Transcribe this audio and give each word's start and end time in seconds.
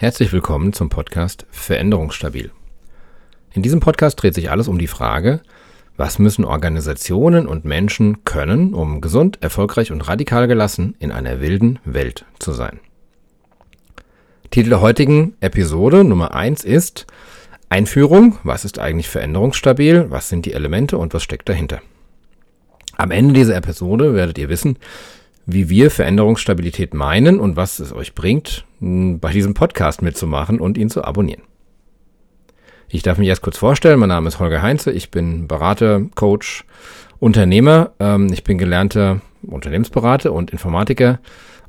Herzlich 0.00 0.32
willkommen 0.32 0.72
zum 0.72 0.88
Podcast 0.88 1.44
Veränderungsstabil. 1.50 2.52
In 3.52 3.60
diesem 3.60 3.80
Podcast 3.80 4.22
dreht 4.22 4.34
sich 4.34 4.50
alles 4.50 4.66
um 4.66 4.78
die 4.78 4.86
Frage, 4.86 5.42
was 5.98 6.18
müssen 6.18 6.46
Organisationen 6.46 7.46
und 7.46 7.66
Menschen 7.66 8.24
können, 8.24 8.72
um 8.72 9.02
gesund, 9.02 9.36
erfolgreich 9.42 9.92
und 9.92 10.00
radikal 10.00 10.48
gelassen 10.48 10.96
in 11.00 11.12
einer 11.12 11.42
wilden 11.42 11.80
Welt 11.84 12.24
zu 12.38 12.52
sein. 12.52 12.80
Titel 14.50 14.70
der 14.70 14.80
heutigen 14.80 15.34
Episode 15.40 16.02
Nummer 16.02 16.32
1 16.32 16.64
ist 16.64 17.06
Einführung, 17.68 18.38
was 18.42 18.64
ist 18.64 18.78
eigentlich 18.78 19.10
veränderungsstabil, 19.10 20.06
was 20.08 20.30
sind 20.30 20.46
die 20.46 20.54
Elemente 20.54 20.96
und 20.96 21.12
was 21.12 21.22
steckt 21.22 21.50
dahinter. 21.50 21.82
Am 22.96 23.10
Ende 23.10 23.34
dieser 23.34 23.56
Episode 23.56 24.14
werdet 24.14 24.38
ihr 24.38 24.48
wissen, 24.48 24.78
wie 25.52 25.68
wir 25.68 25.90
Veränderungsstabilität 25.90 26.94
meinen 26.94 27.40
und 27.40 27.56
was 27.56 27.78
es 27.78 27.92
euch 27.92 28.14
bringt, 28.14 28.64
bei 28.80 29.32
diesem 29.32 29.54
Podcast 29.54 30.02
mitzumachen 30.02 30.60
und 30.60 30.78
ihn 30.78 30.90
zu 30.90 31.04
abonnieren. 31.04 31.42
Ich 32.88 33.02
darf 33.02 33.18
mich 33.18 33.28
erst 33.28 33.42
kurz 33.42 33.56
vorstellen. 33.56 34.00
Mein 34.00 34.08
Name 34.08 34.28
ist 34.28 34.40
Holger 34.40 34.62
Heinze. 34.62 34.90
Ich 34.90 35.10
bin 35.10 35.46
Berater, 35.46 36.02
Coach, 36.16 36.64
Unternehmer. 37.20 37.92
Ähm, 38.00 38.32
ich 38.32 38.42
bin 38.42 38.58
gelernter 38.58 39.20
Unternehmensberater 39.42 40.32
und 40.32 40.50
Informatiker 40.50 41.20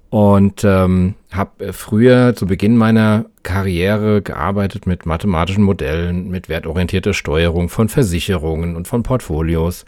und 0.09 0.63
ähm, 0.65 1.15
habe 1.31 1.71
früher 1.73 2.35
zu 2.35 2.45
Beginn 2.45 2.75
meiner 2.75 3.25
Karriere 3.43 4.21
gearbeitet 4.21 4.85
mit 4.87 5.05
mathematischen 5.05 5.63
Modellen, 5.63 6.29
mit 6.29 6.49
wertorientierter 6.49 7.13
Steuerung 7.13 7.69
von 7.69 7.87
Versicherungen 7.87 8.75
und 8.75 8.87
von 8.87 9.03
Portfolios. 9.03 9.85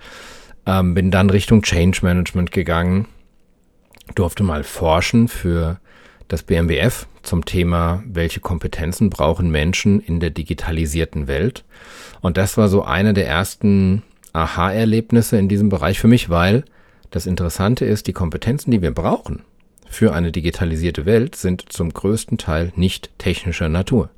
Ähm, 0.66 0.94
bin 0.94 1.12
dann 1.12 1.30
Richtung 1.30 1.62
Change 1.62 2.00
Management 2.04 2.52
gegangen, 2.52 3.08
durfte 4.16 4.44
mal 4.44 4.64
forschen 4.64 5.28
für 5.28 5.80
das 6.28 6.44
BMWF 6.44 7.08
zum 7.22 7.46
Thema, 7.46 8.04
welche 8.06 8.40
Kompetenzen 8.40 9.10
brauchen 9.10 9.52
Menschen 9.52 10.00
in 10.00 10.20
der 10.20 10.30
digitalisierten 10.30 11.28
Welt. 11.28 11.64
Und 12.22 12.38
das 12.38 12.58
war 12.58 12.68
so 12.70 12.84
eine 12.84 13.14
der 13.14 13.28
ersten 13.28 14.04
Aha-Erlebnisse 14.34 15.38
in 15.38 15.48
diesem 15.48 15.70
Bereich 15.70 16.00
für 16.00 16.08
mich, 16.08 16.30
weil 16.30 16.64
das 17.12 17.28
Interessante 17.28 17.86
ist, 17.86 18.08
die 18.08 18.14
Kompetenzen, 18.14 18.72
die 18.72 18.82
wir 18.82 18.92
brauchen, 18.92 19.44
für 19.88 20.14
eine 20.14 20.32
digitalisierte 20.32 21.06
Welt 21.06 21.36
sind 21.36 21.72
zum 21.72 21.94
größten 21.94 22.40
Teil 22.40 22.74
nicht 22.76 23.12
technischer 23.20 23.70
Natur. 23.70 24.10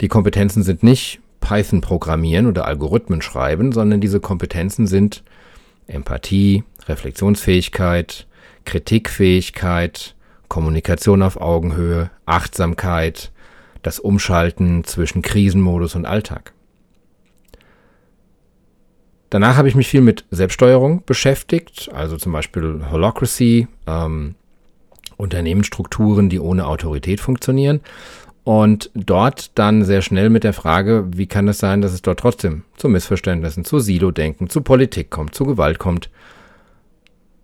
Die 0.00 0.06
Kompetenzen 0.06 0.62
sind 0.62 0.84
nicht 0.84 1.18
Python 1.40 1.80
programmieren 1.80 2.46
oder 2.46 2.66
Algorithmen 2.66 3.20
schreiben, 3.20 3.72
sondern 3.72 4.00
diese 4.00 4.20
Kompetenzen 4.20 4.86
sind 4.86 5.24
Empathie, 5.88 6.62
Reflexionsfähigkeit, 6.86 8.27
Kritikfähigkeit, 8.68 10.14
Kommunikation 10.48 11.22
auf 11.22 11.40
Augenhöhe, 11.40 12.10
Achtsamkeit, 12.26 13.32
das 13.82 13.98
Umschalten 13.98 14.84
zwischen 14.84 15.22
Krisenmodus 15.22 15.94
und 15.94 16.04
Alltag. 16.04 16.52
Danach 19.30 19.56
habe 19.56 19.68
ich 19.68 19.74
mich 19.74 19.88
viel 19.88 20.02
mit 20.02 20.26
Selbststeuerung 20.30 21.02
beschäftigt, 21.06 21.88
also 21.94 22.18
zum 22.18 22.32
Beispiel 22.32 22.84
Holocracy, 22.90 23.68
ähm, 23.86 24.34
Unternehmensstrukturen, 25.16 26.28
die 26.28 26.38
ohne 26.38 26.66
Autorität 26.66 27.20
funktionieren. 27.20 27.80
Und 28.44 28.90
dort 28.94 29.58
dann 29.58 29.82
sehr 29.82 30.02
schnell 30.02 30.28
mit 30.28 30.44
der 30.44 30.52
Frage, 30.52 31.06
wie 31.10 31.26
kann 31.26 31.48
es 31.48 31.58
sein, 31.58 31.80
dass 31.80 31.94
es 31.94 32.02
dort 32.02 32.20
trotzdem 32.20 32.64
zu 32.76 32.90
Missverständnissen, 32.90 33.64
zu 33.64 33.78
Silo-Denken, 33.78 34.50
zu 34.50 34.60
Politik 34.60 35.08
kommt, 35.08 35.34
zu 35.34 35.44
Gewalt 35.44 35.78
kommt. 35.78 36.10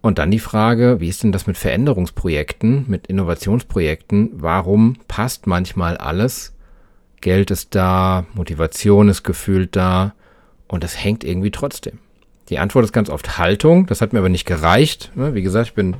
Und 0.04 0.18
dann 0.18 0.30
die 0.30 0.38
Frage, 0.38 1.00
wie 1.00 1.08
ist 1.08 1.22
denn 1.22 1.32
das 1.32 1.46
mit 1.46 1.56
Veränderungsprojekten, 1.56 2.84
mit 2.88 3.06
Innovationsprojekten? 3.06 4.32
Warum 4.34 4.96
passt 5.08 5.46
manchmal 5.46 5.96
alles? 5.96 6.52
Geld 7.22 7.50
ist 7.50 7.74
da, 7.74 8.26
Motivation 8.34 9.08
ist 9.08 9.22
gefühlt 9.22 9.74
da 9.74 10.12
und 10.68 10.84
das 10.84 11.02
hängt 11.02 11.24
irgendwie 11.24 11.50
trotzdem. 11.50 12.00
Die 12.50 12.58
Antwort 12.58 12.84
ist 12.84 12.92
ganz 12.92 13.08
oft 13.08 13.38
Haltung, 13.38 13.86
das 13.86 14.02
hat 14.02 14.12
mir 14.12 14.18
aber 14.18 14.28
nicht 14.28 14.44
gereicht. 14.44 15.10
Wie 15.14 15.40
gesagt, 15.40 15.68
ich 15.68 15.74
bin 15.74 15.96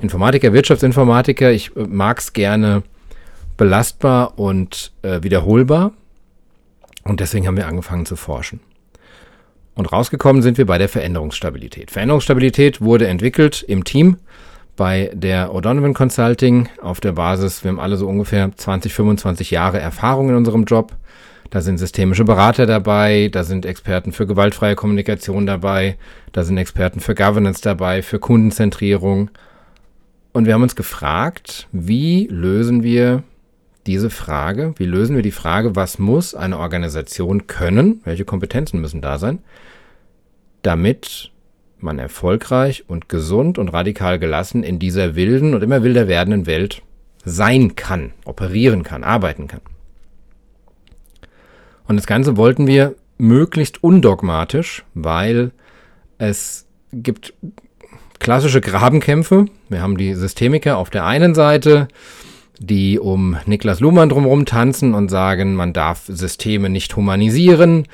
Informatiker, 0.00 0.52
Wirtschaftsinformatiker. 0.52 1.50
Ich 1.50 1.74
äh, 1.74 1.88
mag 1.88 2.20
es 2.20 2.32
gerne 2.32 2.84
belastbar 3.56 4.38
und 4.38 4.92
äh, 5.02 5.24
wiederholbar. 5.24 5.90
Und 7.02 7.18
deswegen 7.18 7.48
haben 7.48 7.56
wir 7.56 7.66
angefangen 7.66 8.06
zu 8.06 8.14
forschen. 8.14 8.60
Und 9.80 9.90
rausgekommen 9.94 10.42
sind 10.42 10.58
wir 10.58 10.66
bei 10.66 10.76
der 10.76 10.90
Veränderungsstabilität. 10.90 11.90
Veränderungsstabilität 11.90 12.82
wurde 12.82 13.06
entwickelt 13.06 13.64
im 13.66 13.82
Team 13.82 14.18
bei 14.76 15.10
der 15.14 15.52
O'Donovan 15.52 15.94
Consulting 15.94 16.68
auf 16.82 17.00
der 17.00 17.12
Basis, 17.12 17.64
wir 17.64 17.70
haben 17.70 17.80
alle 17.80 17.96
so 17.96 18.06
ungefähr 18.06 18.54
20, 18.54 18.92
25 18.92 19.50
Jahre 19.50 19.80
Erfahrung 19.80 20.28
in 20.28 20.34
unserem 20.34 20.64
Job. 20.64 20.92
Da 21.48 21.62
sind 21.62 21.78
systemische 21.78 22.24
Berater 22.24 22.66
dabei, 22.66 23.30
da 23.32 23.42
sind 23.42 23.64
Experten 23.64 24.12
für 24.12 24.26
gewaltfreie 24.26 24.74
Kommunikation 24.74 25.46
dabei, 25.46 25.96
da 26.32 26.44
sind 26.44 26.58
Experten 26.58 27.00
für 27.00 27.14
Governance 27.14 27.62
dabei, 27.62 28.02
für 28.02 28.18
Kundenzentrierung 28.18 29.30
und 30.34 30.44
wir 30.44 30.52
haben 30.52 30.62
uns 30.62 30.76
gefragt, 30.76 31.68
wie 31.72 32.26
lösen 32.30 32.82
wir 32.82 33.22
diese 33.90 34.08
Frage, 34.08 34.72
wie 34.76 34.84
lösen 34.84 35.16
wir 35.16 35.22
die 35.24 35.32
Frage, 35.32 35.74
was 35.74 35.98
muss 35.98 36.36
eine 36.36 36.58
Organisation 36.58 37.48
können, 37.48 38.00
welche 38.04 38.24
Kompetenzen 38.24 38.80
müssen 38.80 39.00
da 39.00 39.18
sein, 39.18 39.40
damit 40.62 41.32
man 41.80 41.98
erfolgreich 41.98 42.84
und 42.86 43.08
gesund 43.08 43.58
und 43.58 43.68
radikal 43.70 44.20
gelassen 44.20 44.62
in 44.62 44.78
dieser 44.78 45.16
wilden 45.16 45.54
und 45.54 45.62
immer 45.64 45.82
wilder 45.82 46.06
werdenden 46.06 46.46
Welt 46.46 46.82
sein 47.24 47.74
kann, 47.74 48.12
operieren 48.24 48.84
kann, 48.84 49.02
arbeiten 49.02 49.48
kann. 49.48 49.62
Und 51.88 51.96
das 51.96 52.06
Ganze 52.06 52.36
wollten 52.36 52.68
wir 52.68 52.94
möglichst 53.18 53.82
undogmatisch, 53.82 54.84
weil 54.94 55.50
es 56.18 56.64
gibt 56.92 57.34
klassische 58.20 58.60
Grabenkämpfe. 58.60 59.46
Wir 59.68 59.82
haben 59.82 59.98
die 59.98 60.14
Systemiker 60.14 60.76
auf 60.76 60.90
der 60.90 61.04
einen 61.06 61.34
Seite, 61.34 61.88
die 62.60 62.98
um 62.98 63.36
Niklas 63.46 63.80
Luhmann 63.80 64.10
drumherum 64.10 64.44
tanzen 64.44 64.92
und 64.92 65.08
sagen, 65.08 65.54
man 65.54 65.72
darf 65.72 66.02
Systeme 66.06 66.68
nicht 66.68 66.94
humanisieren. 66.94 67.86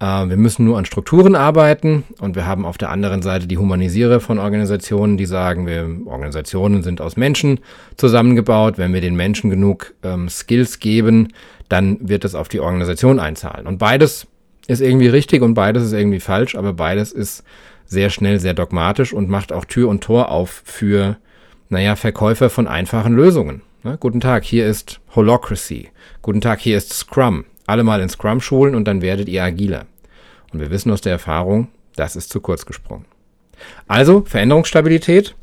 Äh, 0.00 0.28
wir 0.28 0.38
müssen 0.38 0.64
nur 0.64 0.78
an 0.78 0.86
Strukturen 0.86 1.34
arbeiten. 1.34 2.04
Und 2.20 2.34
wir 2.34 2.46
haben 2.46 2.64
auf 2.64 2.78
der 2.78 2.90
anderen 2.90 3.20
Seite 3.20 3.46
die 3.46 3.58
Humanisierer 3.58 4.20
von 4.20 4.38
Organisationen, 4.38 5.18
die 5.18 5.26
sagen, 5.26 5.66
wir 5.66 5.86
Organisationen 6.06 6.82
sind 6.82 7.02
aus 7.02 7.16
Menschen 7.16 7.60
zusammengebaut. 7.98 8.78
Wenn 8.78 8.94
wir 8.94 9.02
den 9.02 9.14
Menschen 9.14 9.50
genug 9.50 9.94
ähm, 10.02 10.30
Skills 10.30 10.80
geben, 10.80 11.28
dann 11.68 11.98
wird 12.00 12.24
das 12.24 12.34
auf 12.34 12.48
die 12.48 12.60
Organisation 12.60 13.20
einzahlen. 13.20 13.66
Und 13.66 13.76
beides 13.78 14.26
ist 14.66 14.80
irgendwie 14.80 15.08
richtig 15.08 15.42
und 15.42 15.52
beides 15.52 15.84
ist 15.84 15.92
irgendwie 15.92 16.20
falsch, 16.20 16.54
aber 16.54 16.72
beides 16.72 17.12
ist 17.12 17.44
sehr 17.84 18.08
schnell 18.08 18.40
sehr 18.40 18.54
dogmatisch 18.54 19.12
und 19.12 19.28
macht 19.28 19.52
auch 19.52 19.66
Tür 19.66 19.90
und 19.90 20.02
Tor 20.02 20.30
auf 20.30 20.62
für, 20.64 21.18
naja, 21.68 21.96
Verkäufer 21.96 22.48
von 22.48 22.66
einfachen 22.66 23.14
Lösungen. 23.14 23.60
Ne? 23.84 23.98
Guten 24.00 24.20
Tag, 24.20 24.44
hier 24.44 24.66
ist 24.66 25.00
Holocracy. 25.14 25.90
Guten 26.22 26.40
Tag, 26.40 26.60
hier 26.60 26.78
ist 26.78 26.94
Scrum. 26.94 27.44
Alle 27.66 27.84
mal 27.84 28.00
in 28.00 28.08
Scrum 28.08 28.40
schulen 28.40 28.74
und 28.74 28.86
dann 28.86 29.02
werdet 29.02 29.28
ihr 29.28 29.44
agiler. 29.44 29.84
Und 30.54 30.60
wir 30.60 30.70
wissen 30.70 30.90
aus 30.90 31.02
der 31.02 31.12
Erfahrung, 31.12 31.68
das 31.94 32.16
ist 32.16 32.30
zu 32.30 32.40
kurz 32.40 32.64
gesprungen. 32.64 33.04
Also, 33.86 34.22
Veränderungsstabilität 34.22 35.34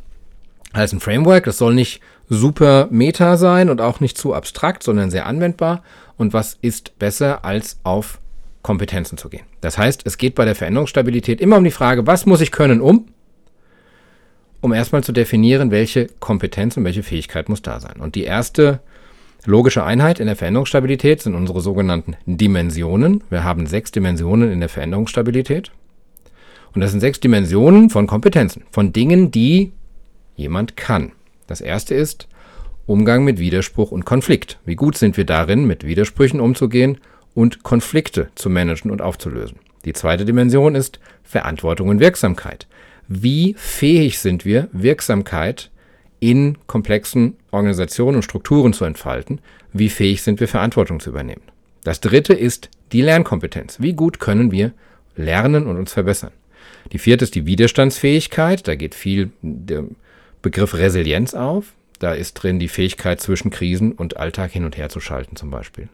als 0.73 0.91
ein 0.91 0.99
Framework. 0.99 1.43
Das 1.43 1.59
soll 1.59 1.75
nicht 1.75 2.01
super 2.29 2.87
meta 2.89 3.37
sein 3.37 3.69
und 3.69 3.79
auch 3.79 3.99
nicht 3.99 4.17
zu 4.17 4.33
abstrakt, 4.33 4.81
sondern 4.81 5.11
sehr 5.11 5.27
anwendbar. 5.27 5.83
Und 6.17 6.33
was 6.33 6.57
ist 6.63 6.97
besser 6.97 7.45
als 7.45 7.79
auf 7.83 8.19
Kompetenzen 8.63 9.19
zu 9.19 9.29
gehen. 9.29 9.45
Das 9.61 9.77
heißt, 9.77 10.01
es 10.05 10.17
geht 10.17 10.33
bei 10.33 10.45
der 10.45 10.55
Veränderungsstabilität 10.55 11.41
immer 11.41 11.57
um 11.57 11.63
die 11.63 11.69
Frage, 11.69 12.07
was 12.07 12.25
muss 12.25 12.41
ich 12.41 12.51
können, 12.51 12.81
um? 12.81 13.05
Um 14.61 14.73
erstmal 14.73 15.03
zu 15.03 15.11
definieren, 15.11 15.71
welche 15.71 16.07
Kompetenz 16.19 16.77
und 16.77 16.85
welche 16.85 17.03
Fähigkeit 17.03 17.49
muss 17.49 17.61
da 17.61 17.79
sein. 17.79 17.97
Und 17.99 18.15
die 18.15 18.23
erste 18.23 18.79
logische 19.45 19.83
Einheit 19.83 20.19
in 20.19 20.27
der 20.27 20.35
Veränderungsstabilität 20.35 21.21
sind 21.21 21.35
unsere 21.35 21.61
sogenannten 21.61 22.15
Dimensionen. 22.25 23.23
Wir 23.29 23.43
haben 23.43 23.65
sechs 23.65 23.91
Dimensionen 23.91 24.51
in 24.51 24.59
der 24.59 24.69
Veränderungsstabilität. 24.69 25.71
Und 26.73 26.81
das 26.81 26.91
sind 26.91 26.99
sechs 26.99 27.19
Dimensionen 27.19 27.89
von 27.89 28.07
Kompetenzen, 28.07 28.63
von 28.71 28.93
Dingen, 28.93 29.31
die 29.31 29.71
jemand 30.35 30.77
kann. 30.77 31.11
Das 31.47 31.59
erste 31.59 31.95
ist 31.95 32.27
Umgang 32.85 33.23
mit 33.23 33.39
Widerspruch 33.39 33.91
und 33.91 34.05
Konflikt. 34.05 34.59
Wie 34.65 34.75
gut 34.75 34.97
sind 34.97 35.17
wir 35.17 35.25
darin, 35.25 35.65
mit 35.65 35.85
Widersprüchen 35.85 36.39
umzugehen 36.39 36.99
und 37.33 37.63
Konflikte 37.63 38.29
zu 38.35 38.49
managen 38.49 38.91
und 38.91 39.01
aufzulösen. 39.01 39.57
Die 39.85 39.93
zweite 39.93 40.25
Dimension 40.25 40.75
ist 40.75 40.99
Verantwortung 41.23 41.89
und 41.89 41.99
Wirksamkeit. 41.99 42.67
Wie 43.13 43.55
fähig 43.57 44.19
sind 44.19 44.45
wir, 44.45 44.69
Wirksamkeit 44.71 45.69
in 46.21 46.57
komplexen 46.65 47.35
Organisationen 47.51 48.15
und 48.15 48.23
Strukturen 48.23 48.71
zu 48.71 48.85
entfalten? 48.85 49.41
Wie 49.73 49.89
fähig 49.89 50.21
sind 50.21 50.39
wir, 50.39 50.47
Verantwortung 50.47 51.01
zu 51.01 51.09
übernehmen? 51.09 51.41
Das 51.83 51.99
dritte 51.99 52.33
ist 52.33 52.69
die 52.93 53.01
Lernkompetenz. 53.01 53.81
Wie 53.81 53.91
gut 53.91 54.21
können 54.21 54.53
wir 54.53 54.71
lernen 55.17 55.67
und 55.67 55.75
uns 55.75 55.91
verbessern? 55.91 56.31
Die 56.93 56.99
vierte 56.99 57.25
ist 57.25 57.35
die 57.35 57.45
Widerstandsfähigkeit. 57.45 58.65
Da 58.65 58.75
geht 58.75 58.95
viel 58.95 59.31
der 59.41 59.83
Begriff 60.41 60.73
Resilienz 60.73 61.33
auf. 61.33 61.73
Da 61.99 62.13
ist 62.13 62.35
drin 62.35 62.59
die 62.59 62.69
Fähigkeit 62.69 63.19
zwischen 63.19 63.51
Krisen 63.51 63.91
und 63.91 64.15
Alltag 64.15 64.51
hin 64.51 64.63
und 64.63 64.77
her 64.77 64.87
zu 64.87 65.01
schalten 65.01 65.35
zum 65.35 65.51
Beispiel. 65.51 65.89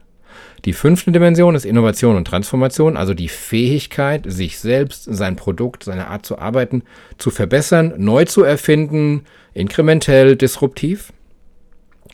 Die 0.66 0.74
fünfte 0.74 1.12
Dimension 1.12 1.56
ist 1.56 1.66
Innovation 1.66 2.16
und 2.16 2.26
Transformation, 2.26 2.98
also 2.98 3.14
die 3.14 3.30
Fähigkeit, 3.30 4.24
sich 4.28 4.60
selbst, 4.60 5.04
sein 5.04 5.36
Produkt, 5.36 5.84
seine 5.84 6.08
Art 6.08 6.26
zu 6.26 6.40
arbeiten, 6.40 6.84
zu 7.18 7.30
verbessern, 7.30 7.94
neu 7.98 8.26
zu 8.26 8.44
erfinden, 8.44 9.26
inkrementell, 9.54 10.36
disruptiv. 10.36 11.14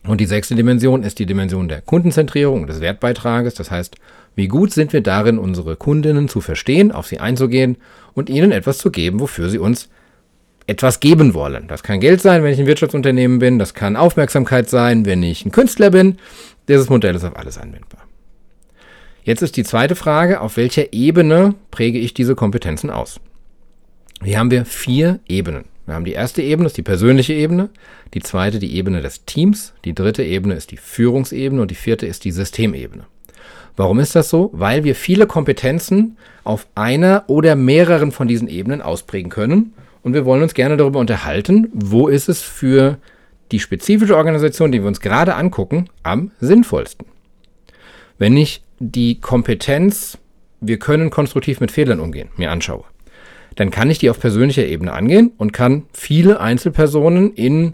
Und 0.05 0.19
die 0.19 0.25
sechste 0.25 0.55
Dimension 0.55 1.03
ist 1.03 1.19
die 1.19 1.25
Dimension 1.25 1.69
der 1.69 1.81
Kundenzentrierung 1.81 2.61
und 2.61 2.67
des 2.67 2.81
Wertbeitrages. 2.81 3.53
Das 3.53 3.71
heißt, 3.71 3.95
wie 4.35 4.47
gut 4.47 4.73
sind 4.73 4.91
wir 4.91 5.01
darin, 5.01 5.39
unsere 5.39 5.75
Kundinnen 5.75 6.27
zu 6.27 6.41
verstehen, 6.41 6.91
auf 6.91 7.07
sie 7.07 7.19
einzugehen 7.19 7.77
und 8.13 8.29
ihnen 8.29 8.51
etwas 8.51 8.79
zu 8.79 8.91
geben, 8.91 9.19
wofür 9.19 9.49
sie 9.49 9.59
uns 9.59 9.89
etwas 10.67 10.99
geben 10.99 11.33
wollen. 11.33 11.67
Das 11.67 11.83
kann 11.83 11.99
Geld 11.99 12.21
sein, 12.21 12.43
wenn 12.43 12.53
ich 12.53 12.59
ein 12.59 12.67
Wirtschaftsunternehmen 12.67 13.39
bin. 13.39 13.59
Das 13.59 13.73
kann 13.73 13.95
Aufmerksamkeit 13.95 14.69
sein, 14.69 15.05
wenn 15.05 15.23
ich 15.23 15.45
ein 15.45 15.51
Künstler 15.51 15.89
bin. 15.89 16.17
Dieses 16.67 16.89
Modell 16.89 17.15
ist 17.15 17.23
auf 17.23 17.37
alles 17.37 17.57
anwendbar. 17.57 18.01
Jetzt 19.23 19.41
ist 19.41 19.55
die 19.55 19.63
zweite 19.63 19.95
Frage, 19.95 20.41
auf 20.41 20.57
welcher 20.57 20.91
Ebene 20.91 21.55
präge 21.71 21.97
ich 21.97 22.13
diese 22.13 22.35
Kompetenzen 22.35 22.89
aus? 22.89 23.21
Hier 24.21 24.37
haben 24.37 24.51
wir 24.51 24.65
vier 24.65 25.19
Ebenen. 25.27 25.63
Wir 25.85 25.95
haben 25.95 26.05
die 26.05 26.13
erste 26.13 26.41
Ebene, 26.41 26.65
das 26.65 26.73
ist 26.73 26.77
die 26.77 26.83
persönliche 26.83 27.33
Ebene, 27.33 27.69
die 28.13 28.21
zweite 28.21 28.59
die 28.59 28.75
Ebene 28.75 29.01
des 29.01 29.25
Teams, 29.25 29.73
die 29.85 29.95
dritte 29.95 30.23
Ebene 30.23 30.55
ist 30.55 30.71
die 30.71 30.77
Führungsebene 30.77 31.61
und 31.61 31.71
die 31.71 31.75
vierte 31.75 32.05
ist 32.05 32.25
die 32.25 32.31
Systemebene. 32.31 33.05
Warum 33.75 33.99
ist 33.99 34.15
das 34.15 34.29
so? 34.29 34.49
Weil 34.53 34.83
wir 34.83 34.95
viele 34.95 35.25
Kompetenzen 35.25 36.17
auf 36.43 36.67
einer 36.75 37.23
oder 37.27 37.55
mehreren 37.55 38.11
von 38.11 38.27
diesen 38.27 38.47
Ebenen 38.47 38.81
ausprägen 38.81 39.31
können 39.31 39.73
und 40.03 40.13
wir 40.13 40.25
wollen 40.25 40.43
uns 40.43 40.53
gerne 40.53 40.77
darüber 40.77 40.99
unterhalten, 40.99 41.69
wo 41.73 42.07
ist 42.07 42.27
es 42.27 42.41
für 42.41 42.97
die 43.51 43.59
spezifische 43.59 44.17
Organisation, 44.17 44.71
die 44.71 44.81
wir 44.81 44.87
uns 44.87 44.99
gerade 44.99 45.35
angucken, 45.35 45.89
am 46.01 46.31
sinnvollsten. 46.39 47.07
Wenn 48.17 48.37
ich 48.37 48.63
die 48.83 49.19
Kompetenz, 49.19 50.17
wir 50.59 50.77
können 50.77 51.09
konstruktiv 51.09 51.59
mit 51.59 51.71
Fehlern 51.71 51.99
umgehen, 51.99 52.29
mir 52.35 52.51
anschaue, 52.51 52.83
dann 53.55 53.71
kann 53.71 53.89
ich 53.89 53.99
die 53.99 54.09
auf 54.09 54.19
persönlicher 54.19 54.65
Ebene 54.65 54.93
angehen 54.93 55.31
und 55.37 55.53
kann 55.53 55.83
viele 55.93 56.39
Einzelpersonen 56.39 57.33
in 57.33 57.73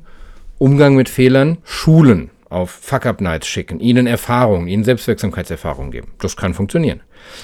Umgang 0.57 0.95
mit 0.95 1.09
Fehlern 1.09 1.57
schulen, 1.63 2.29
auf 2.49 2.69
Fuck-Up-Nights 2.69 3.47
schicken, 3.47 3.79
ihnen 3.79 4.07
Erfahrungen, 4.07 4.67
ihnen 4.67 4.83
Selbstwirksamkeitserfahrungen 4.83 5.91
geben. 5.91 6.11
Das 6.19 6.35
kann 6.35 6.53
funktionieren. 6.53 7.01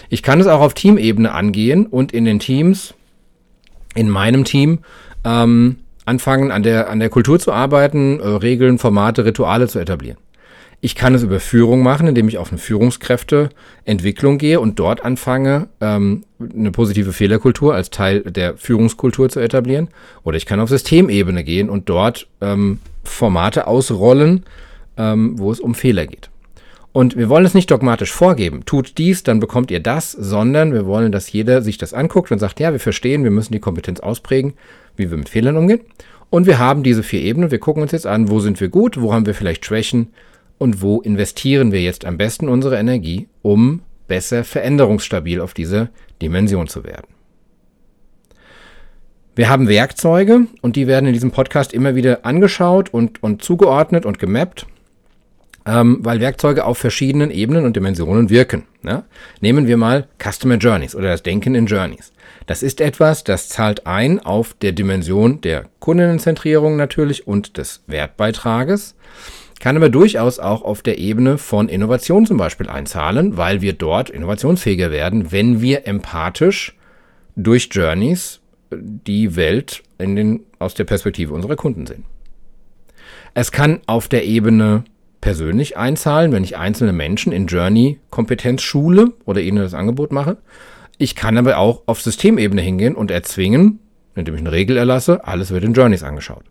Ich 0.10 0.22
kann 0.22 0.40
es 0.40 0.48
auch 0.48 0.62
auf 0.62 0.74
Teamebene 0.74 1.32
angehen 1.32 1.86
und 1.86 2.12
in 2.12 2.26
den 2.26 2.40
Teams, 2.40 2.94
in 3.94 4.10
meinem 4.10 4.44
Team, 4.44 4.80
ähm, 5.24 5.78
anfangen, 6.06 6.52
an 6.52 6.64
der, 6.64 6.90
an 6.90 7.00
der 7.00 7.10
Kultur 7.10 7.40
zu 7.40 7.52
arbeiten, 7.52 8.20
äh, 8.20 8.28
Regeln, 8.28 8.78
Formate, 8.78 9.26
Rituale 9.26 9.68
zu 9.68 9.80
etablieren. 9.80 10.18
Ich 10.86 10.94
kann 10.94 11.16
es 11.16 11.24
über 11.24 11.40
Führung 11.40 11.82
machen, 11.82 12.06
indem 12.06 12.28
ich 12.28 12.38
auf 12.38 12.52
eine 12.52 12.60
Führungskräfteentwicklung 12.60 14.38
gehe 14.38 14.60
und 14.60 14.78
dort 14.78 15.04
anfange, 15.04 15.68
ähm, 15.82 16.26
eine 16.40 16.70
positive 16.70 17.12
Fehlerkultur 17.12 17.74
als 17.74 17.90
Teil 17.90 18.22
der 18.22 18.56
Führungskultur 18.56 19.30
zu 19.30 19.40
etablieren. 19.40 19.88
Oder 20.24 20.38
ich 20.38 20.46
kann 20.46 20.60
auf 20.60 20.70
Systemebene 20.70 21.44
gehen 21.44 21.72
und 21.72 21.90
dort 21.90 22.28
ähm, 22.40 22.82
Formate 23.04 23.66
ausrollen, 23.66 24.44
ähm, 24.96 25.40
wo 25.40 25.52
es 25.52 25.60
um 25.60 25.74
Fehler 25.74 26.06
geht. 26.06 26.30
Und 26.92 27.18
wir 27.18 27.30
wollen 27.30 27.48
es 27.48 27.56
nicht 27.56 27.72
dogmatisch 27.72 28.14
vorgeben, 28.14 28.64
tut 28.66 29.00
dies, 29.00 29.24
dann 29.24 29.40
bekommt 29.40 29.72
ihr 29.72 29.80
das, 29.80 30.12
sondern 30.12 30.72
wir 30.72 30.86
wollen, 30.86 31.12
dass 31.12 31.32
jeder 31.32 31.64
sich 31.64 31.80
das 31.80 31.96
anguckt 31.96 32.32
und 32.32 32.38
sagt, 32.38 32.60
ja, 32.60 32.74
wir 32.74 32.80
verstehen, 32.80 33.24
wir 33.24 33.32
müssen 33.32 33.54
die 33.54 33.60
Kompetenz 33.60 34.02
ausprägen, 34.02 34.54
wie 34.98 35.10
wir 35.10 35.18
mit 35.18 35.30
Fehlern 35.30 35.58
umgehen. 35.58 35.80
Und 36.30 36.46
wir 36.46 36.60
haben 36.60 36.84
diese 36.84 37.02
vier 37.02 37.22
Ebenen, 37.22 37.50
wir 37.50 37.58
gucken 37.58 37.82
uns 37.82 37.92
jetzt 37.92 38.06
an, 38.06 38.30
wo 38.30 38.40
sind 38.40 38.62
wir 38.62 38.70
gut, 38.70 39.02
wo 39.02 39.14
haben 39.14 39.26
wir 39.26 39.34
vielleicht 39.34 39.66
Schwächen 39.66 40.10
und 40.58 40.82
wo 40.82 41.02
investieren 41.02 41.72
wir 41.72 41.82
jetzt 41.82 42.06
am 42.06 42.18
besten 42.18 42.48
unsere 42.50 42.78
Energie, 42.78 43.28
um 43.42 43.82
besser 44.08 44.44
veränderungsstabil 44.44 45.42
auf 45.42 45.54
dieser 45.54 45.90
Dimension 46.22 46.68
zu 46.68 46.84
werden. 46.84 47.08
Wir 49.36 49.50
haben 49.50 49.68
Werkzeuge 49.68 50.48
und 50.62 50.78
die 50.78 50.88
werden 50.88 51.08
in 51.08 51.14
diesem 51.14 51.32
Podcast 51.32 51.74
immer 51.74 51.96
wieder 51.96 52.26
angeschaut 52.26 52.94
und, 52.94 53.22
und 53.22 53.44
zugeordnet 53.44 54.06
und 54.06 54.18
gemappt, 54.18 54.66
ähm, 55.66 56.00
weil 56.02 56.22
Werkzeuge 56.22 56.64
auf 56.64 56.78
verschiedenen 56.78 57.32
Ebenen 57.32 57.66
und 57.66 57.76
Dimensionen 57.76 58.30
wirken. 58.30 58.64
Ja? 58.84 59.04
Nehmen 59.42 59.68
wir 59.68 59.76
mal 59.76 60.08
Customer 60.24 60.56
Journeys 60.56 60.96
oder 60.96 61.10
das 61.10 61.24
Denken 61.24 61.54
in 61.54 61.66
Journeys. 61.66 62.14
Das 62.46 62.64
ist 62.64 62.80
etwas, 62.80 63.26
das 63.26 63.50
zahlt 63.50 63.86
ein 63.86 64.20
auf 64.20 64.54
der 64.54 64.72
Dimension 64.72 65.42
der 65.42 65.66
Kundenzentrierung 65.80 66.78
natürlich 66.78 67.28
und 67.28 67.58
des 67.58 67.84
Wertbeitrages 67.88 68.96
kann 69.60 69.78
aber 69.78 69.90
durchaus 69.90 70.40
auch 70.40 70.62
auf 70.62 70.82
der 70.82 70.98
Ebene 70.98 71.38
von 71.38 71.70
Innovation 71.70 72.26
zum 72.26 72.38
Beispiel 72.38 72.70
einzahlen, 72.70 73.38
weil 73.38 73.62
wir 73.62 73.74
dort 73.74 74.10
innovationsfähiger 74.10 74.92
werden, 74.92 75.32
wenn 75.32 75.62
wir 75.62 75.88
empathisch 75.88 76.76
durch 77.36 77.70
Journeys 77.72 78.42
die 78.72 79.36
Welt 79.36 79.84
in 79.98 80.16
den, 80.16 80.42
aus 80.60 80.74
der 80.74 80.84
Perspektive 80.84 81.34
unserer 81.34 81.56
Kunden 81.56 81.86
sehen. 81.86 82.06
Es 83.34 83.52
kann 83.52 83.80
auf 83.86 84.08
der 84.08 84.26
Ebene 84.26 84.84
persönlich 85.22 85.78
einzahlen, 85.78 86.32
wenn 86.32 86.44
ich 86.44 86.58
einzelne 86.58 86.94
Menschen 86.94 87.32
in 87.32 87.48
Journey 87.48 88.00
Kompetenz 88.10 88.62
schule 88.62 89.14
oder 89.26 89.42
ihnen 89.42 89.58
das 89.58 89.74
Angebot 89.74 90.12
mache. 90.12 90.38
Ich 90.98 91.16
kann 91.16 91.38
aber 91.38 91.58
auch 91.58 91.84
auf 91.88 92.02
Systemebene 92.02 92.62
hingehen 92.62 92.96
und 92.96 93.12
erzwingen, 93.12 93.80
indem 94.16 94.36
ich 94.36 94.42
eine 94.42 94.52
Regel 94.52 94.78
erlasse, 94.78 95.26
alles 95.26 95.52
wird 95.52 95.64
in 95.64 95.74
Journeys 95.74 96.04
angeschaut. 96.04 96.46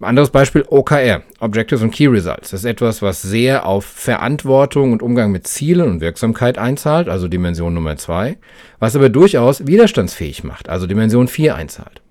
Anderes 0.00 0.28
Beispiel 0.28 0.64
OKR, 0.68 1.22
Objectives 1.38 1.82
und 1.82 1.90
Key 1.90 2.06
Results. 2.06 2.50
Das 2.50 2.60
ist 2.60 2.66
etwas, 2.66 3.00
was 3.00 3.22
sehr 3.22 3.64
auf 3.64 3.86
Verantwortung 3.86 4.92
und 4.92 5.02
Umgang 5.02 5.32
mit 5.32 5.46
Zielen 5.46 5.88
und 5.88 6.00
Wirksamkeit 6.00 6.58
einzahlt, 6.58 7.08
also 7.08 7.28
Dimension 7.28 7.72
Nummer 7.72 7.96
zwei, 7.96 8.36
was 8.78 8.94
aber 8.94 9.08
durchaus 9.08 9.66
widerstandsfähig 9.66 10.44
macht, 10.44 10.68
also 10.68 10.86
Dimension 10.86 11.28
vier 11.28 11.54
einzahlt. 11.54 12.02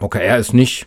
OKR 0.00 0.36
ist 0.36 0.52
nicht 0.52 0.86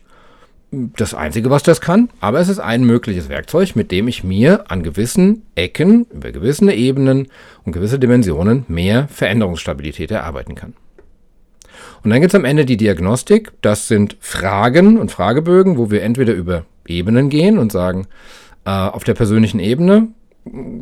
das 0.71 1.15
Einzige, 1.15 1.49
was 1.49 1.63
das 1.63 1.81
kann, 1.81 2.09
aber 2.19 2.39
es 2.39 2.49
ist 2.49 2.59
ein 2.59 2.83
mögliches 2.83 3.27
Werkzeug, 3.27 3.75
mit 3.75 3.91
dem 3.91 4.07
ich 4.07 4.23
mir 4.23 4.69
an 4.69 4.83
gewissen 4.83 5.41
Ecken, 5.55 6.05
über 6.13 6.31
gewisse 6.31 6.71
Ebenen 6.71 7.29
und 7.65 7.71
gewisse 7.71 7.97
Dimensionen 7.97 8.65
mehr 8.67 9.07
Veränderungsstabilität 9.07 10.11
erarbeiten 10.11 10.53
kann. 10.53 10.75
Und 12.03 12.11
dann 12.11 12.21
gibt 12.21 12.33
es 12.33 12.39
am 12.39 12.45
Ende 12.45 12.65
die 12.65 12.77
Diagnostik. 12.77 13.51
Das 13.61 13.87
sind 13.87 14.17
Fragen 14.19 14.97
und 14.97 15.11
Fragebögen, 15.11 15.77
wo 15.77 15.91
wir 15.91 16.03
entweder 16.03 16.33
über 16.33 16.65
Ebenen 16.87 17.29
gehen 17.29 17.57
und 17.57 17.71
sagen, 17.71 18.07
äh, 18.65 18.69
auf 18.69 19.03
der 19.03 19.13
persönlichen 19.13 19.59
Ebene, 19.59 20.09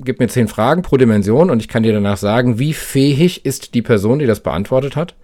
gib 0.04 0.20
mir 0.20 0.28
zehn 0.28 0.48
Fragen 0.48 0.82
pro 0.82 0.98
Dimension 0.98 1.50
und 1.50 1.60
ich 1.60 1.68
kann 1.68 1.84
dir 1.84 1.94
danach 1.94 2.18
sagen, 2.18 2.60
wie 2.60 2.74
fähig 2.74 3.46
ist 3.46 3.74
die 3.74 3.82
Person, 3.82 4.20
die 4.20 4.26
das 4.26 4.42
beantwortet 4.42 4.96
hat, 4.96 5.16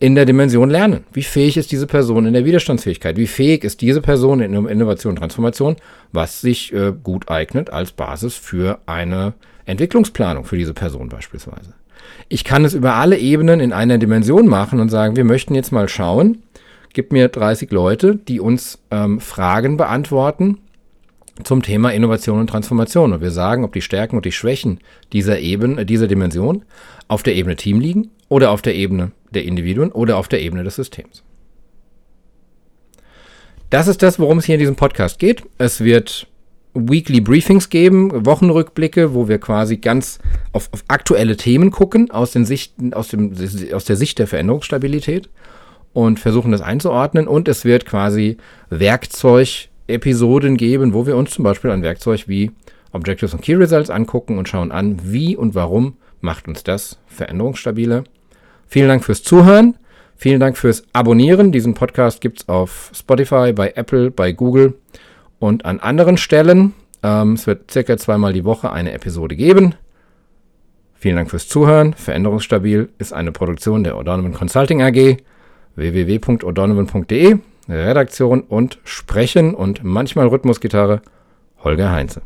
in 0.00 0.14
der 0.14 0.26
Dimension 0.26 0.70
Lernen. 0.70 1.04
Wie 1.12 1.22
fähig 1.22 1.56
ist 1.56 1.72
diese 1.72 1.86
Person 1.86 2.26
in 2.26 2.32
der 2.32 2.44
Widerstandsfähigkeit? 2.44 3.16
Wie 3.16 3.26
fähig 3.26 3.64
ist 3.64 3.80
diese 3.80 4.00
Person 4.00 4.40
in 4.40 4.54
Innovation 4.54 5.12
und 5.12 5.18
Transformation, 5.18 5.76
was 6.12 6.40
sich 6.40 6.72
äh, 6.72 6.92
gut 7.02 7.28
eignet 7.28 7.70
als 7.70 7.92
Basis 7.92 8.36
für 8.36 8.78
eine 8.86 9.34
Entwicklungsplanung 9.66 10.44
für 10.44 10.56
diese 10.56 10.74
Person 10.74 11.08
beispielsweise? 11.08 11.74
Ich 12.28 12.44
kann 12.44 12.64
es 12.64 12.74
über 12.74 12.94
alle 12.94 13.18
Ebenen 13.18 13.60
in 13.60 13.72
einer 13.72 13.98
Dimension 13.98 14.46
machen 14.46 14.80
und 14.80 14.88
sagen, 14.88 15.16
wir 15.16 15.24
möchten 15.24 15.54
jetzt 15.54 15.72
mal 15.72 15.88
schauen, 15.88 16.42
gib 16.92 17.12
mir 17.12 17.28
30 17.28 17.70
Leute, 17.70 18.16
die 18.16 18.40
uns 18.40 18.78
ähm, 18.90 19.20
Fragen 19.20 19.76
beantworten 19.76 20.58
zum 21.44 21.62
Thema 21.62 21.90
Innovation 21.90 22.40
und 22.40 22.50
Transformation. 22.50 23.12
Und 23.12 23.20
wir 23.20 23.30
sagen, 23.30 23.64
ob 23.64 23.72
die 23.72 23.82
Stärken 23.82 24.16
und 24.16 24.24
die 24.24 24.32
Schwächen 24.32 24.80
dieser 25.12 25.38
Ebene, 25.38 25.86
dieser 25.86 26.08
Dimension 26.08 26.64
auf 27.06 27.22
der 27.22 27.34
Ebene 27.36 27.56
Team 27.56 27.80
liegen 27.80 28.10
oder 28.28 28.50
auf 28.50 28.62
der 28.62 28.74
Ebene 28.74 29.12
der 29.30 29.44
Individuen 29.44 29.92
oder 29.92 30.16
auf 30.16 30.28
der 30.28 30.40
Ebene 30.40 30.64
des 30.64 30.76
Systems. 30.76 31.22
Das 33.70 33.86
ist 33.86 34.02
das, 34.02 34.18
worum 34.18 34.38
es 34.38 34.46
hier 34.46 34.54
in 34.54 34.60
diesem 34.60 34.76
Podcast 34.76 35.18
geht. 35.18 35.42
Es 35.58 35.84
wird 35.84 36.26
Weekly 36.74 37.20
Briefings 37.20 37.70
geben, 37.70 38.26
Wochenrückblicke, 38.26 39.14
wo 39.14 39.28
wir 39.28 39.38
quasi 39.38 39.78
ganz 39.78 40.18
auf, 40.52 40.68
auf 40.72 40.84
aktuelle 40.88 41.36
Themen 41.36 41.70
gucken 41.70 42.10
aus, 42.10 42.32
den 42.32 42.44
Sichten, 42.44 42.92
aus, 42.94 43.08
dem, 43.08 43.32
aus 43.72 43.84
der 43.84 43.96
Sicht 43.96 44.18
der 44.18 44.26
Veränderungsstabilität 44.26 45.28
und 45.92 46.20
versuchen 46.20 46.52
das 46.52 46.60
einzuordnen. 46.60 47.26
Und 47.26 47.48
es 47.48 47.64
wird 47.64 47.86
quasi 47.86 48.36
Werkzeug-Episoden 48.70 50.56
geben, 50.56 50.94
wo 50.94 51.06
wir 51.06 51.16
uns 51.16 51.30
zum 51.30 51.44
Beispiel 51.44 51.70
ein 51.70 51.82
Werkzeug 51.82 52.28
wie 52.28 52.52
Objectives 52.92 53.34
und 53.34 53.42
Key 53.42 53.54
Results 53.54 53.90
angucken 53.90 54.38
und 54.38 54.48
schauen 54.48 54.72
an, 54.72 54.98
wie 55.02 55.36
und 55.36 55.54
warum 55.54 55.96
macht 56.20 56.48
uns 56.48 56.64
das 56.64 56.98
veränderungsstabiler. 57.06 58.04
Vielen 58.66 58.88
Dank 58.88 59.04
fürs 59.04 59.22
Zuhören. 59.22 59.76
Vielen 60.16 60.40
Dank 60.40 60.58
fürs 60.58 60.82
Abonnieren. 60.92 61.52
Diesen 61.52 61.74
Podcast 61.74 62.20
gibt 62.20 62.40
es 62.40 62.48
auf 62.48 62.90
Spotify, 62.92 63.52
bei 63.52 63.72
Apple, 63.76 64.10
bei 64.10 64.32
Google 64.32 64.74
und 65.38 65.64
an 65.64 65.80
anderen 65.80 66.16
Stellen. 66.16 66.74
Ähm, 67.02 67.34
es 67.34 67.46
wird 67.46 67.70
circa 67.70 67.96
zweimal 67.96 68.32
die 68.32 68.44
Woche 68.44 68.72
eine 68.72 68.92
Episode 68.92 69.36
geben. 69.36 69.74
Vielen 70.94 71.16
Dank 71.16 71.30
fürs 71.30 71.48
Zuhören. 71.48 71.94
Veränderungsstabil 71.94 72.88
ist 72.98 73.12
eine 73.12 73.30
Produktion 73.30 73.84
der 73.84 73.94
O'Donovan 73.94 74.32
Consulting 74.32 74.82
AG 74.82 75.18
www.o'donovan.de. 75.76 77.38
Redaktion 77.68 78.40
und 78.40 78.78
Sprechen 78.84 79.54
und 79.54 79.84
manchmal 79.84 80.26
Rhythmusgitarre 80.26 81.02
Holger 81.62 81.92
Heinze. 81.92 82.22